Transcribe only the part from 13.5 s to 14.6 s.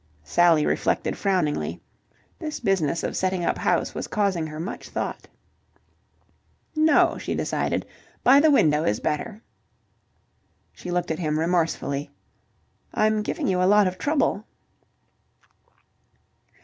a lot of trouble."